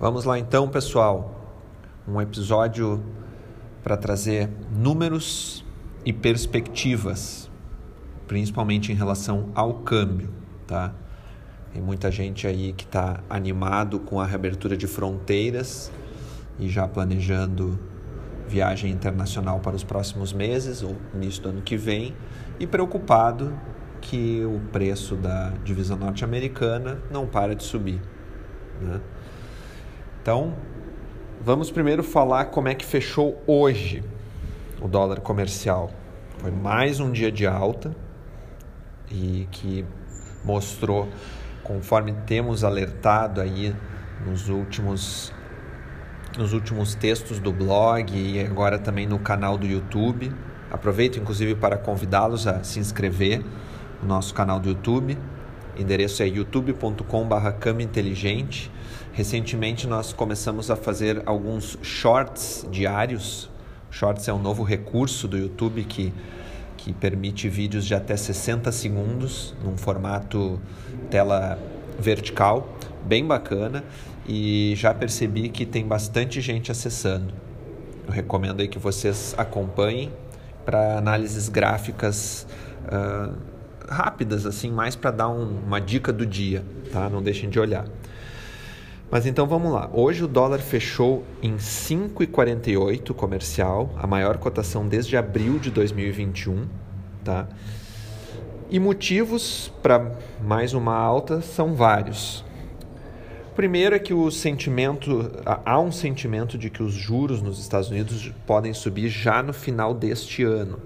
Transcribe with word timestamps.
Vamos 0.00 0.24
lá 0.24 0.38
então, 0.38 0.66
pessoal. 0.66 1.60
Um 2.08 2.22
episódio 2.22 3.04
para 3.82 3.98
trazer 3.98 4.48
números 4.74 5.62
e 6.06 6.10
perspectivas, 6.10 7.50
principalmente 8.26 8.90
em 8.90 8.94
relação 8.94 9.50
ao 9.54 9.74
câmbio, 9.80 10.30
tá? 10.66 10.94
Tem 11.70 11.82
muita 11.82 12.10
gente 12.10 12.46
aí 12.46 12.72
que 12.72 12.84
está 12.84 13.20
animado 13.28 14.00
com 14.00 14.18
a 14.18 14.24
reabertura 14.24 14.74
de 14.74 14.86
fronteiras 14.86 15.92
e 16.58 16.66
já 16.66 16.88
planejando 16.88 17.78
viagem 18.48 18.90
internacional 18.90 19.60
para 19.60 19.76
os 19.76 19.84
próximos 19.84 20.32
meses 20.32 20.82
ou 20.82 20.96
início 21.14 21.42
do 21.42 21.50
ano 21.50 21.60
que 21.60 21.76
vem 21.76 22.16
e 22.58 22.66
preocupado 22.66 23.52
que 24.00 24.42
o 24.46 24.60
preço 24.72 25.14
da 25.14 25.50
divisa 25.62 25.94
norte-americana 25.94 27.02
não 27.10 27.26
para 27.26 27.54
de 27.54 27.64
subir. 27.64 28.00
Né? 28.80 28.98
Então, 30.22 30.52
vamos 31.40 31.70
primeiro 31.70 32.02
falar 32.02 32.46
como 32.46 32.68
é 32.68 32.74
que 32.74 32.84
fechou 32.84 33.42
hoje 33.46 34.04
o 34.78 34.86
dólar 34.86 35.20
comercial. 35.20 35.90
Foi 36.38 36.50
mais 36.50 37.00
um 37.00 37.10
dia 37.10 37.32
de 37.32 37.46
alta 37.46 37.96
e 39.10 39.48
que 39.50 39.82
mostrou, 40.44 41.08
conforme 41.64 42.12
temos 42.26 42.64
alertado 42.64 43.40
aí 43.40 43.74
nos 44.26 44.50
últimos 44.50 45.32
nos 46.36 46.52
últimos 46.52 46.94
textos 46.94 47.40
do 47.40 47.50
blog 47.50 48.12
e 48.14 48.40
agora 48.40 48.78
também 48.78 49.06
no 49.06 49.18
canal 49.18 49.56
do 49.56 49.66
YouTube. 49.66 50.30
Aproveito 50.70 51.18
inclusive 51.18 51.54
para 51.54 51.78
convidá-los 51.78 52.46
a 52.46 52.62
se 52.62 52.78
inscrever 52.78 53.42
no 54.02 54.08
nosso 54.08 54.34
canal 54.34 54.60
do 54.60 54.68
YouTube. 54.68 55.18
Endereço 55.78 56.22
é 56.22 56.26
youtube.com/cama 56.26 57.82
inteligente. 57.82 58.70
Recentemente 59.12 59.86
nós 59.86 60.12
começamos 60.12 60.70
a 60.70 60.76
fazer 60.76 61.22
alguns 61.26 61.78
shorts 61.82 62.66
diários. 62.70 63.50
Shorts 63.90 64.28
é 64.28 64.32
um 64.32 64.38
novo 64.38 64.62
recurso 64.62 65.26
do 65.26 65.36
YouTube 65.36 65.84
que 65.84 66.12
que 66.80 66.94
permite 66.94 67.46
vídeos 67.46 67.84
de 67.84 67.94
até 67.94 68.16
60 68.16 68.72
segundos 68.72 69.54
num 69.62 69.76
formato 69.76 70.58
tela 71.10 71.58
vertical, 71.98 72.74
bem 73.04 73.26
bacana 73.26 73.84
e 74.26 74.72
já 74.76 74.94
percebi 74.94 75.50
que 75.50 75.66
tem 75.66 75.86
bastante 75.86 76.40
gente 76.40 76.72
acessando. 76.72 77.34
Eu 78.06 78.12
recomendo 78.12 78.60
aí 78.60 78.68
que 78.68 78.78
vocês 78.78 79.34
acompanhem 79.36 80.10
para 80.64 80.96
análises 80.96 81.50
gráficas 81.50 82.46
uh, 82.86 83.36
rápidas, 83.90 84.46
assim, 84.46 84.70
mais 84.70 84.94
para 84.94 85.10
dar 85.10 85.28
um, 85.28 85.58
uma 85.66 85.80
dica 85.80 86.12
do 86.12 86.24
dia, 86.24 86.64
tá? 86.92 87.08
Não 87.08 87.20
deixem 87.20 87.50
de 87.50 87.58
olhar. 87.58 87.84
Mas 89.10 89.26
então 89.26 89.46
vamos 89.46 89.72
lá. 89.72 89.90
Hoje 89.92 90.22
o 90.22 90.28
dólar 90.28 90.60
fechou 90.60 91.24
em 91.42 91.56
5,48 91.56 93.12
comercial, 93.12 93.92
a 93.98 94.06
maior 94.06 94.38
cotação 94.38 94.86
desde 94.86 95.16
abril 95.16 95.58
de 95.58 95.70
2021, 95.70 96.68
tá? 97.24 97.48
E 98.70 98.78
motivos 98.78 99.72
para 99.82 100.12
mais 100.40 100.72
uma 100.74 100.94
alta 100.94 101.40
são 101.40 101.74
vários. 101.74 102.44
Primeiro 103.56 103.96
é 103.96 103.98
que 103.98 104.14
o 104.14 104.30
sentimento, 104.30 105.28
há 105.44 105.80
um 105.80 105.90
sentimento 105.90 106.56
de 106.56 106.70
que 106.70 106.80
os 106.80 106.92
juros 106.92 107.42
nos 107.42 107.58
Estados 107.58 107.90
Unidos 107.90 108.32
podem 108.46 108.72
subir 108.72 109.08
já 109.08 109.42
no 109.42 109.52
final 109.52 109.92
deste 109.92 110.44
ano. 110.44 110.78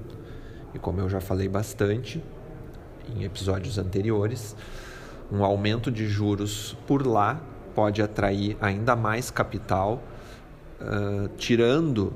E 0.72 0.78
como 0.78 0.98
eu 1.00 1.10
já 1.10 1.20
falei 1.20 1.46
bastante 1.46 2.22
em 3.14 3.24
episódios 3.24 3.78
anteriores, 3.78 4.54
um 5.30 5.44
aumento 5.44 5.90
de 5.90 6.06
juros 6.06 6.76
por 6.86 7.06
lá 7.06 7.40
pode 7.74 8.00
atrair 8.00 8.56
ainda 8.60 8.94
mais 8.94 9.30
capital, 9.30 10.02
uh, 10.80 11.28
tirando, 11.36 12.12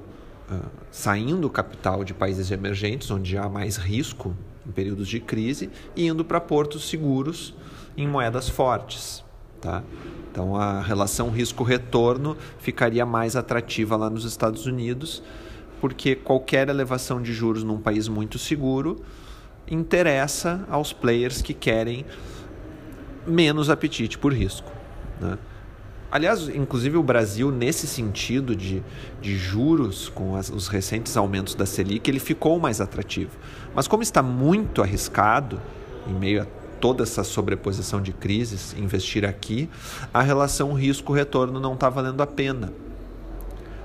uh, 0.51 0.67
saindo 0.91 1.51
capital 1.51 2.05
de 2.05 2.15
países 2.15 2.51
emergentes, 2.51 3.11
onde 3.11 3.37
há 3.37 3.49
mais 3.49 3.77
risco 3.77 4.37
em 4.67 4.71
períodos 4.71 5.09
de 5.09 5.19
crise, 5.19 5.71
e 5.97 6.07
indo 6.07 6.25
para 6.25 6.41
portos 6.41 6.89
seguros 6.89 7.55
em 7.97 8.07
moedas 8.07 8.49
fortes. 8.49 9.25
Tá? 9.61 9.83
Então 10.31 10.55
a 10.55 10.81
relação 10.81 11.31
risco-retorno 11.31 12.37
ficaria 12.61 13.05
mais 13.05 13.35
atrativa 13.35 13.97
lá 13.97 14.09
nos 14.09 14.25
Estados 14.25 14.67
Unidos, 14.67 15.23
porque 15.81 16.15
qualquer 16.15 16.69
elevação 16.69 17.21
de 17.21 17.33
juros 17.33 17.65
num 17.65 17.79
país 17.79 18.07
muito 18.07 18.39
seguro 18.39 19.03
interessa 19.71 20.65
aos 20.71 20.93
players 20.93 21.43
que 21.43 21.55
querem 21.55 22.05
menos 23.27 23.71
apetite 23.71 24.19
por 24.19 24.33
risco. 24.33 24.71
Né? 25.21 25.39
Aliás, 26.11 26.49
inclusive 26.49 26.97
o 26.97 27.03
Brasil, 27.03 27.51
nesse 27.51 27.87
sentido 27.87 28.57
de, 28.57 28.83
de 29.21 29.37
juros, 29.37 30.09
com 30.09 30.37
as, 30.37 30.49
os 30.49 30.67
recentes 30.67 31.17
aumentos 31.19 31.55
da 31.55 31.67
Selic, 31.67 32.09
ele 32.09 32.19
ficou 32.19 32.59
mais 32.59 32.81
atrativo. 32.81 33.33
Mas 33.75 33.87
como 33.87 34.03
está 34.03 34.23
muito 34.23 34.83
arriscado, 34.83 35.61
em 36.07 36.15
meio 36.15 36.43
a 36.43 36.47
toda 36.81 37.03
essa 37.03 37.23
sobreposição 37.23 38.01
de 38.01 38.13
crises, 38.13 38.75
investir 38.79 39.25
aqui, 39.25 39.69
a 40.15 40.23
relação 40.23 40.73
risco-retorno 40.73 41.61
não 41.61 41.75
está 41.75 41.91
valendo 41.91 42.23
a 42.23 42.27
pena. 42.27 42.73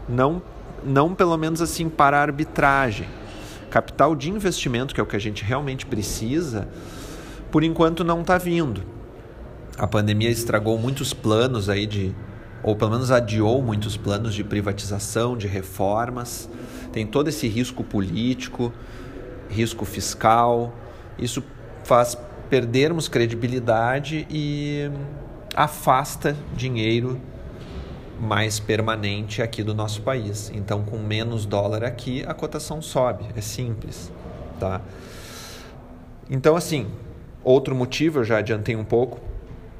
Não, 0.07 0.41
não 0.83 1.13
pelo 1.13 1.35
menos 1.37 1.61
assim 1.61 1.89
para 1.89 2.17
a 2.17 2.21
arbitragem. 2.21 3.07
Capital 3.73 4.15
de 4.15 4.29
investimento, 4.29 4.93
que 4.93 5.01
é 5.01 5.03
o 5.03 5.07
que 5.07 5.15
a 5.15 5.19
gente 5.19 5.43
realmente 5.43 5.85
precisa, 5.85 6.67
por 7.51 7.63
enquanto 7.63 8.03
não 8.03 8.21
está 8.21 8.37
vindo 8.37 8.83
a 9.77 9.87
pandemia 9.87 10.29
estragou 10.29 10.77
muitos 10.77 11.13
planos 11.13 11.69
aí 11.69 11.85
de 11.85 12.15
ou 12.61 12.75
pelo 12.75 12.91
menos 12.91 13.11
adiou 13.11 13.61
muitos 13.61 13.97
planos 13.97 14.33
de 14.33 14.41
privatização, 14.41 15.35
de 15.35 15.47
reformas. 15.47 16.49
Tem 16.93 17.05
todo 17.05 17.27
esse 17.27 17.45
risco 17.45 17.83
político, 17.83 18.71
risco 19.49 19.83
fiscal. 19.83 20.73
Isso 21.19 21.43
faz 21.83 22.17
perdermos 22.49 23.09
credibilidade 23.09 24.25
e 24.29 24.89
afasta 25.53 26.37
dinheiro 26.55 27.19
mais 28.23 28.59
permanente 28.59 29.41
aqui 29.41 29.61
do 29.61 29.73
nosso 29.73 30.01
país. 30.01 30.51
Então, 30.55 30.83
com 30.83 30.97
menos 30.97 31.45
dólar 31.45 31.83
aqui, 31.83 32.23
a 32.25 32.33
cotação 32.33 32.81
sobe. 32.81 33.25
É 33.35 33.41
simples, 33.41 34.11
tá? 34.59 34.81
Então, 36.29 36.55
assim, 36.55 36.87
outro 37.43 37.75
motivo, 37.75 38.19
eu 38.19 38.23
já 38.23 38.37
adiantei 38.37 38.75
um 38.75 38.85
pouco, 38.85 39.19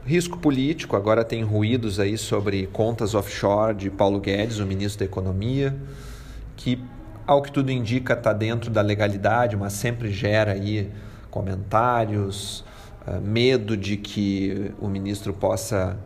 Risco 0.05 0.37
político, 0.37 0.97
agora 0.97 1.23
tem 1.23 1.43
ruídos 1.43 1.97
aí 1.97 2.17
sobre 2.17 2.67
contas 2.67 3.15
offshore 3.15 3.73
de 3.73 3.89
Paulo 3.89 4.19
Guedes, 4.19 4.59
o 4.59 4.65
ministro 4.65 4.99
da 4.99 5.05
Economia, 5.05 5.73
que, 6.57 6.77
ao 7.25 7.41
que 7.41 7.49
tudo 7.49 7.71
indica, 7.71 8.11
está 8.11 8.33
dentro 8.33 8.69
da 8.69 8.81
legalidade, 8.81 9.55
mas 9.55 9.71
sempre 9.71 10.11
gera 10.11 10.51
aí 10.51 10.91
comentários, 11.31 12.65
uh, 13.07 13.21
medo 13.21 13.77
de 13.77 13.95
que 13.95 14.73
o 14.77 14.89
ministro 14.89 15.33
possa 15.33 15.97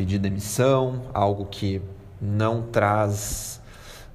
pedir 0.00 0.18
demissão, 0.18 1.02
algo 1.12 1.44
que 1.44 1.82
não 2.18 2.62
traz, 2.62 3.60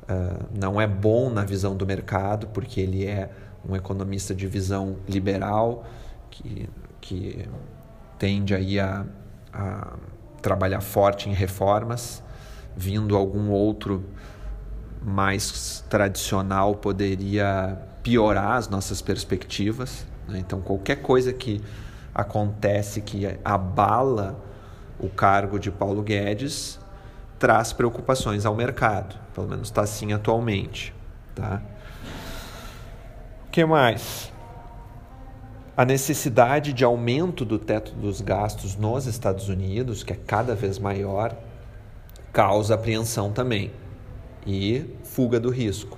uh, 0.09 0.43
não 0.51 0.81
é 0.81 0.87
bom 0.87 1.29
na 1.29 1.45
visão 1.45 1.77
do 1.77 1.85
mercado, 1.85 2.47
porque 2.47 2.81
ele 2.81 3.05
é 3.05 3.29
um 3.63 3.75
economista 3.75 4.33
de 4.33 4.47
visão 4.47 4.95
liberal, 5.07 5.85
que, 6.31 6.67
que 6.99 7.47
tende 8.17 8.55
aí 8.55 8.79
a, 8.79 9.05
a 9.53 9.93
trabalhar 10.41 10.81
forte 10.81 11.29
em 11.29 11.33
reformas, 11.33 12.23
vindo 12.75 13.15
algum 13.15 13.51
outro 13.51 14.03
mais 15.03 15.85
tradicional 15.87 16.73
poderia 16.73 17.79
piorar 18.01 18.53
as 18.53 18.67
nossas 18.67 19.03
perspectivas. 19.03 20.03
Né? 20.27 20.39
Então, 20.39 20.61
qualquer 20.61 21.03
coisa 21.03 21.31
que 21.31 21.61
acontece 22.11 23.01
que 23.01 23.37
abala 23.45 24.43
o 24.99 25.09
cargo 25.09 25.59
de 25.59 25.71
Paulo 25.71 26.01
Guedes 26.01 26.79
traz 27.37 27.73
preocupações 27.73 28.45
ao 28.45 28.55
mercado. 28.55 29.15
Pelo 29.33 29.47
menos 29.47 29.67
está 29.67 29.81
assim 29.81 30.13
atualmente. 30.13 30.93
Tá? 31.33 31.61
O 33.47 33.51
que 33.51 33.65
mais? 33.65 34.33
a 35.77 35.83
necessidade 35.83 36.71
de 36.71 36.85
aumento 36.85 37.43
do 37.43 37.59
teto 37.59 37.91
dos 37.95 38.21
gastos 38.21 38.77
nos 38.77 39.07
Estados 39.07 39.49
Unidos, 39.49 40.03
que 40.03 40.13
é 40.13 40.15
cada 40.15 40.55
vez 40.55 40.79
maior, 40.79 41.35
causa 42.31 42.75
apreensão 42.75 43.31
também 43.31 43.73
e 44.47 44.85
fuga 45.03 45.37
do 45.37 45.49
risco. 45.49 45.97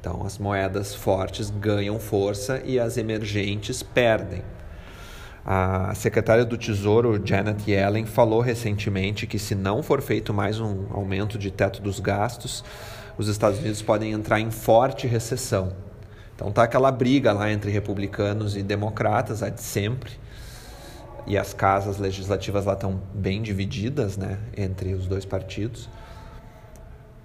Então, 0.00 0.24
as 0.24 0.38
moedas 0.38 0.94
fortes 0.94 1.50
ganham 1.50 1.98
força 1.98 2.62
e 2.64 2.78
as 2.78 2.96
emergentes 2.96 3.82
perdem. 3.82 4.42
A 5.50 5.94
secretária 5.94 6.44
do 6.44 6.58
Tesouro, 6.58 7.18
Janet 7.24 7.70
Yellen, 7.70 8.04
falou 8.04 8.42
recentemente 8.42 9.26
que, 9.26 9.38
se 9.38 9.54
não 9.54 9.82
for 9.82 10.02
feito 10.02 10.34
mais 10.34 10.60
um 10.60 10.84
aumento 10.90 11.38
de 11.38 11.50
teto 11.50 11.80
dos 11.80 12.00
gastos, 12.00 12.62
os 13.16 13.28
Estados 13.28 13.58
Unidos 13.58 13.80
podem 13.80 14.12
entrar 14.12 14.40
em 14.40 14.50
forte 14.50 15.06
recessão. 15.06 15.72
Então 16.34 16.52
tá 16.52 16.64
aquela 16.64 16.92
briga 16.92 17.32
lá 17.32 17.50
entre 17.50 17.70
republicanos 17.70 18.58
e 18.58 18.62
democratas, 18.62 19.42
a 19.42 19.48
de 19.48 19.62
sempre. 19.62 20.12
e 21.26 21.38
as 21.38 21.54
casas 21.54 21.96
legislativas 21.96 22.66
lá 22.66 22.74
estão 22.74 23.00
bem 23.14 23.40
divididas 23.40 24.18
né, 24.18 24.38
entre 24.54 24.92
os 24.92 25.06
dois 25.06 25.24
partidos, 25.24 25.88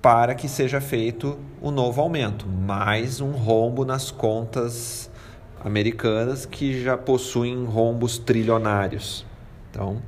para 0.01 0.33
que 0.33 0.47
seja 0.47 0.79
feito 0.79 1.37
o 1.61 1.71
novo 1.71 1.99
aumento. 1.99 2.47
Mais 2.47 3.19
um 3.19 3.31
rombo 3.31 3.83
nas 3.83 4.11
contas 4.11 5.11
americanas 5.63 6.45
que 6.45 6.83
já 6.83 6.97
possuem 6.97 7.65
rombos 7.65 8.17
trilionários. 8.17 9.25
Então, 9.69 10.01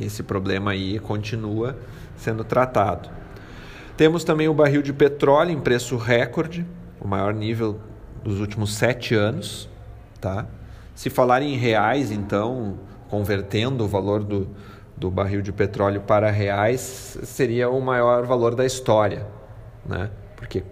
esse 0.00 0.22
problema 0.22 0.72
aí 0.72 0.98
continua 0.98 1.76
sendo 2.16 2.44
tratado. 2.44 3.08
Temos 3.96 4.24
também 4.24 4.48
o 4.48 4.54
barril 4.54 4.82
de 4.82 4.92
petróleo 4.92 5.52
em 5.52 5.60
preço 5.60 5.96
recorde, 5.96 6.66
o 7.00 7.06
maior 7.06 7.34
nível 7.34 7.80
dos 8.22 8.40
últimos 8.40 8.74
sete 8.74 9.14
anos. 9.14 9.68
Tá? 10.20 10.46
Se 10.94 11.08
falar 11.08 11.42
em 11.42 11.56
reais, 11.56 12.10
então, 12.10 12.78
convertendo 13.08 13.84
o 13.84 13.88
valor 13.88 14.22
do, 14.22 14.48
do 14.96 15.10
barril 15.10 15.40
de 15.40 15.52
petróleo 15.52 16.00
para 16.02 16.30
reais, 16.30 17.18
seria 17.24 17.70
o 17.70 17.80
maior 17.80 18.26
valor 18.26 18.54
da 18.54 18.66
história, 18.66 19.26
né? 19.84 20.10
Porque 20.36 20.62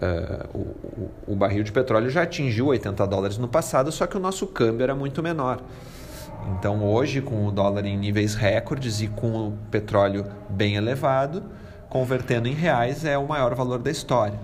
uh, 0.00 0.58
o, 0.58 1.32
o, 1.32 1.36
barril 1.36 1.62
de 1.62 1.72
petróleo 1.72 2.10
já 2.10 2.22
atingiu 2.22 2.66
80 2.66 3.06
dólares 3.06 3.38
no 3.38 3.48
passado, 3.48 3.92
só 3.92 4.06
que 4.06 4.16
o 4.16 4.20
nosso 4.20 4.46
câmbio 4.46 4.82
era 4.82 4.94
muito 4.94 5.22
menor. 5.22 5.62
Então, 6.58 6.82
hoje, 6.84 7.20
com 7.20 7.46
o 7.46 7.52
dólar 7.52 7.84
em 7.84 7.96
níveis 7.96 8.34
recordes 8.34 9.00
e 9.00 9.08
com 9.08 9.48
o 9.48 9.52
petróleo 9.70 10.24
bem 10.48 10.74
elevado, 10.74 11.42
convertendo 11.88 12.48
em 12.48 12.54
reais 12.54 13.04
é 13.04 13.18
o 13.18 13.28
maior 13.28 13.54
valor 13.54 13.78
da 13.78 13.90
história. 13.90 14.38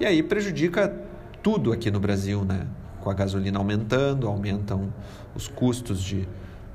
E 0.00 0.06
aí 0.06 0.22
prejudica 0.22 0.94
tudo 1.42 1.72
aqui 1.72 1.90
no 1.90 2.00
Brasil, 2.00 2.44
né? 2.44 2.66
Com 3.00 3.10
a 3.10 3.14
gasolina 3.14 3.58
aumentando, 3.58 4.26
aumentam 4.26 4.92
os 5.34 5.46
custos 5.46 6.02
de, 6.02 6.26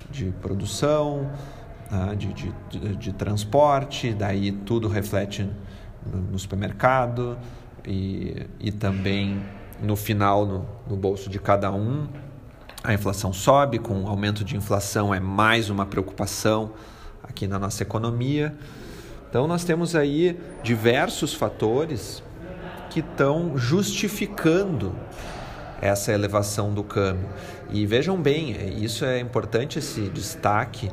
de 0.10 0.32
produção, 0.42 1.30
né, 1.90 2.16
de, 2.16 2.34
de, 2.34 2.54
de, 2.70 2.96
de, 2.96 3.14
transporte, 3.14 4.14
daí 4.14 4.52
tudo 4.52 4.88
reflete 4.88 5.50
no 6.32 6.40
supermercado 6.40 7.38
e, 7.86 8.48
e 8.60 8.72
também 8.72 9.44
no 9.82 9.96
final 9.96 10.46
no, 10.46 10.66
no 10.88 10.96
bolso 10.96 11.30
de 11.30 11.40
cada 11.40 11.72
um. 11.72 12.08
A 12.84 12.94
inflação 12.94 13.32
sobe, 13.32 13.80
com 13.80 14.04
o 14.04 14.08
aumento 14.08 14.44
de 14.44 14.56
inflação 14.56 15.14
é 15.14 15.20
mais 15.20 15.70
uma 15.70 15.86
preocupação 15.86 16.72
aqui 17.24 17.48
na 17.48 17.60
nossa 17.60 17.84
economia. 17.84 18.56
Então 19.30 19.48
nós 19.48 19.64
temos 19.64 19.96
aí 19.96 20.38
diversos 20.64 21.34
fatores 21.34 22.24
que 22.90 23.00
estão 23.00 23.58
justificando 23.58 24.94
essa 25.82 26.12
elevação 26.12 26.74
do 26.74 26.84
câmbio. 26.84 27.28
E 27.72 27.86
vejam 27.86 28.22
bem, 28.22 28.84
isso 28.84 29.06
é 29.06 29.20
importante 29.20 29.80
esse 29.80 30.02
destaque. 30.10 30.92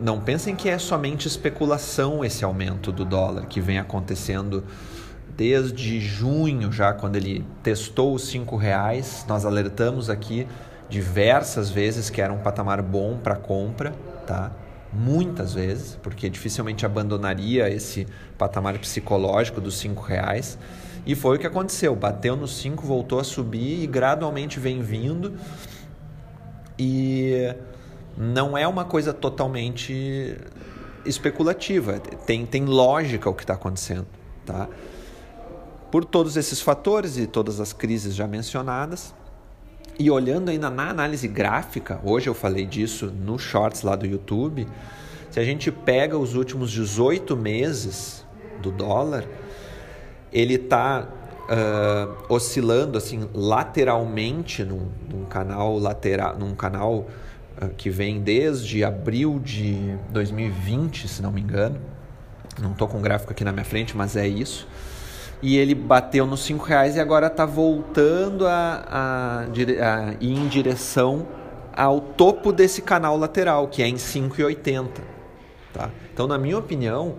Não 0.00 0.20
pensem 0.20 0.56
que 0.56 0.68
é 0.68 0.78
somente 0.78 1.28
especulação 1.28 2.24
esse 2.24 2.44
aumento 2.44 2.90
do 2.90 3.04
dólar 3.04 3.46
que 3.46 3.60
vem 3.60 3.78
acontecendo 3.78 4.64
desde 5.36 6.00
junho, 6.00 6.70
já 6.70 6.92
quando 6.92 7.16
ele 7.16 7.44
testou 7.62 8.14
os 8.14 8.28
cinco 8.28 8.56
reais. 8.56 9.24
Nós 9.28 9.44
alertamos 9.44 10.10
aqui 10.10 10.46
diversas 10.88 11.70
vezes 11.70 12.10
que 12.10 12.20
era 12.20 12.32
um 12.32 12.38
patamar 12.38 12.82
bom 12.82 13.16
para 13.16 13.34
compra, 13.34 13.92
tá? 14.26 14.52
Muitas 14.92 15.54
vezes, 15.54 15.98
porque 16.02 16.28
dificilmente 16.28 16.84
abandonaria 16.84 17.70
esse 17.70 18.06
patamar 18.36 18.78
psicológico 18.78 19.60
dos 19.60 19.78
cinco 19.78 20.02
reais. 20.02 20.58
E 21.06 21.14
foi 21.14 21.36
o 21.36 21.40
que 21.40 21.46
aconteceu. 21.46 21.96
Bateu 21.96 22.36
nos 22.36 22.56
5, 22.58 22.86
voltou 22.86 23.18
a 23.18 23.24
subir 23.24 23.82
e 23.82 23.86
gradualmente 23.86 24.60
vem 24.60 24.82
vindo. 24.82 25.34
E 26.78 27.54
não 28.16 28.56
é 28.56 28.68
uma 28.68 28.84
coisa 28.84 29.12
totalmente 29.12 30.36
especulativa. 31.04 31.98
Tem, 31.98 32.46
tem 32.46 32.64
lógica 32.64 33.28
o 33.28 33.34
que 33.34 33.42
está 33.42 33.54
acontecendo. 33.54 34.06
Tá? 34.44 34.68
Por 35.92 36.06
todos 36.06 36.38
esses 36.38 36.58
fatores 36.58 37.18
e 37.18 37.26
todas 37.26 37.60
as 37.60 37.74
crises 37.74 38.14
já 38.14 38.26
mencionadas, 38.26 39.14
e 39.98 40.10
olhando 40.10 40.48
ainda 40.48 40.70
na 40.70 40.88
análise 40.88 41.28
gráfica, 41.28 42.00
hoje 42.02 42.30
eu 42.30 42.32
falei 42.32 42.64
disso 42.64 43.08
no 43.08 43.38
shorts 43.38 43.82
lá 43.82 43.94
do 43.94 44.06
YouTube, 44.06 44.66
se 45.30 45.38
a 45.38 45.44
gente 45.44 45.70
pega 45.70 46.16
os 46.16 46.34
últimos 46.34 46.70
18 46.70 47.36
meses 47.36 48.24
do 48.62 48.70
dólar, 48.72 49.26
ele 50.32 50.54
está 50.54 51.06
uh, 51.42 52.32
oscilando 52.32 52.96
assim 52.96 53.28
lateralmente 53.34 54.64
num, 54.64 54.88
num 55.10 55.26
canal 55.26 55.78
lateral, 55.78 56.38
num 56.38 56.54
canal 56.54 57.06
uh, 57.60 57.68
que 57.76 57.90
vem 57.90 58.22
desde 58.22 58.82
abril 58.82 59.38
de 59.38 59.94
2020, 60.08 61.06
se 61.06 61.20
não 61.20 61.30
me 61.30 61.42
engano. 61.42 61.78
Não 62.58 62.72
estou 62.72 62.88
com 62.88 62.96
o 62.96 63.02
gráfico 63.02 63.30
aqui 63.30 63.44
na 63.44 63.52
minha 63.52 63.64
frente, 63.64 63.94
mas 63.94 64.16
é 64.16 64.26
isso. 64.26 64.66
E 65.42 65.56
ele 65.56 65.74
bateu 65.74 66.24
nos 66.24 66.44
cinco 66.44 66.64
reais 66.64 66.94
e 66.94 67.00
agora 67.00 67.26
está 67.26 67.44
voltando 67.44 68.46
a, 68.46 68.84
a, 68.88 69.40
a 69.42 70.14
ir 70.20 70.38
em 70.38 70.46
direção 70.46 71.26
ao 71.74 72.00
topo 72.00 72.52
desse 72.52 72.80
canal 72.80 73.16
lateral, 73.18 73.66
que 73.66 73.82
é 73.82 73.88
em 73.88 73.96
5,80. 73.96 74.88
Tá? 75.72 75.90
Então, 76.12 76.28
na 76.28 76.38
minha 76.38 76.56
opinião, 76.56 77.16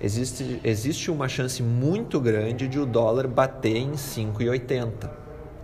existe, 0.00 0.60
existe 0.64 1.10
uma 1.10 1.28
chance 1.28 1.62
muito 1.62 2.20
grande 2.20 2.66
de 2.66 2.78
o 2.78 2.86
dólar 2.86 3.26
bater 3.26 3.76
em 3.76 3.92
5,80, 3.92 5.10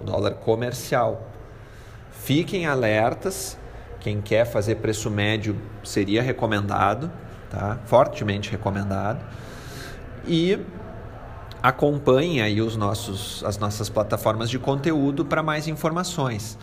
o 0.00 0.04
dólar 0.04 0.32
comercial. 0.34 1.28
Fiquem 2.10 2.66
alertas, 2.66 3.56
quem 4.00 4.20
quer 4.20 4.44
fazer 4.44 4.76
preço 4.76 5.10
médio 5.10 5.56
seria 5.84 6.20
recomendado, 6.20 7.10
tá? 7.50 7.78
fortemente 7.84 8.50
recomendado. 8.50 9.24
E 10.26 10.58
acompanhem 11.62 12.42
aí 12.42 12.60
os 12.60 12.76
nossos, 12.76 13.44
as 13.44 13.56
nossas 13.56 13.88
plataformas 13.88 14.50
de 14.50 14.58
conteúdo 14.58 15.24
para 15.24 15.42
mais 15.42 15.68
informações. 15.68 16.58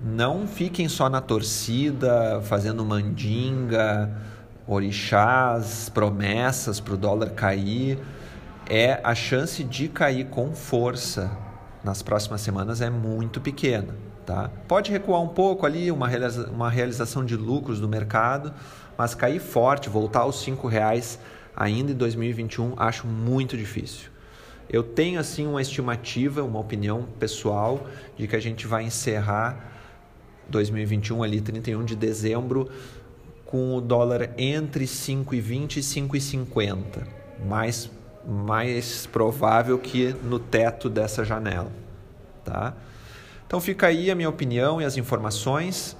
Não 0.00 0.46
fiquem 0.46 0.88
só 0.88 1.08
na 1.08 1.20
torcida, 1.20 2.40
fazendo 2.42 2.84
mandinga, 2.84 4.10
orixás, 4.66 5.88
promessas 5.88 6.80
para 6.80 6.94
o 6.94 6.96
dólar 6.96 7.30
cair, 7.30 7.98
é 8.68 9.00
a 9.02 9.14
chance 9.14 9.64
de 9.64 9.88
cair 9.88 10.26
com 10.26 10.54
força 10.54 11.30
nas 11.82 12.02
próximas 12.02 12.40
semanas 12.40 12.80
é 12.80 12.90
muito 12.90 13.40
pequena. 13.40 13.94
Tá? 14.26 14.50
Pode 14.68 14.92
recuar 14.92 15.20
um 15.20 15.28
pouco 15.28 15.66
ali, 15.66 15.90
uma, 15.90 16.06
realiza 16.06 16.48
uma 16.48 16.70
realização 16.70 17.24
de 17.24 17.36
lucros 17.36 17.80
do 17.80 17.88
mercado, 17.88 18.52
mas 18.96 19.14
cair 19.14 19.40
forte, 19.40 19.88
voltar 19.88 20.20
aos 20.20 20.40
cinco 20.40 20.68
reais 20.68 21.18
ainda 21.56 21.92
em 21.92 21.94
2021, 21.94 22.74
acho 22.76 23.06
muito 23.06 23.56
difícil. 23.56 24.10
Eu 24.68 24.82
tenho 24.82 25.20
assim 25.20 25.46
uma 25.46 25.60
estimativa, 25.60 26.42
uma 26.42 26.58
opinião 26.58 27.06
pessoal 27.18 27.86
de 28.16 28.26
que 28.26 28.34
a 28.34 28.40
gente 28.40 28.66
vai 28.66 28.84
encerrar 28.84 29.72
2021 30.48 31.22
ali 31.22 31.40
31 31.40 31.84
de 31.84 31.96
dezembro 31.96 32.70
com 33.44 33.76
o 33.76 33.80
dólar 33.82 34.30
entre 34.38 34.86
5,20 34.86 35.76
e 35.76 35.80
5,50. 35.80 37.06
Mais, 37.46 37.90
mais 38.26 39.06
provável 39.06 39.78
que 39.78 40.14
no 40.24 40.38
teto 40.38 40.88
dessa 40.88 41.22
janela. 41.22 41.70
Tá? 42.42 42.74
Então 43.46 43.60
fica 43.60 43.88
aí 43.88 44.10
a 44.10 44.14
minha 44.14 44.30
opinião 44.30 44.80
e 44.80 44.86
as 44.86 44.96
informações. 44.96 45.94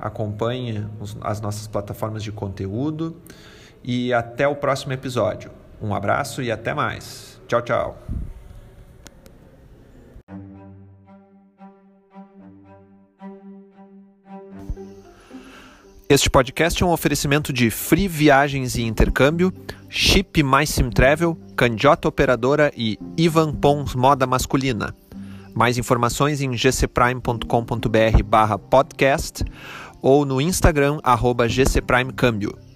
Acompanhe 0.00 0.84
as 1.20 1.40
nossas 1.40 1.68
plataformas 1.68 2.24
de 2.24 2.32
conteúdo. 2.32 3.16
E 3.82 4.12
até 4.12 4.46
o 4.46 4.54
próximo 4.54 4.92
episódio. 4.92 5.50
Um 5.80 5.94
abraço 5.94 6.42
e 6.42 6.50
até 6.50 6.74
mais. 6.74 7.40
Tchau, 7.48 7.62
tchau. 7.62 7.98
Este 16.10 16.28
podcast 16.28 16.82
é 16.82 16.86
um 16.86 16.90
oferecimento 16.90 17.52
de 17.52 17.70
Free 17.70 18.08
Viagens 18.08 18.74
e 18.74 18.82
Intercâmbio, 18.82 19.52
Chip 19.88 20.42
Mais 20.42 20.68
Sim 20.68 20.90
Travel, 20.90 21.38
Candiota 21.56 22.08
Operadora 22.08 22.72
e 22.76 22.98
Ivan 23.16 23.54
Pons 23.54 23.94
Moda 23.94 24.26
Masculina. 24.26 24.92
Mais 25.54 25.78
informações 25.78 26.40
em 26.40 26.50
gcprime.com.br 26.50 28.22
barra 28.24 28.58
podcast 28.58 29.44
ou 30.02 30.24
no 30.24 30.40
Instagram 30.40 30.98
arroba 31.04 31.46
gcprimecâmbio. 31.46 32.69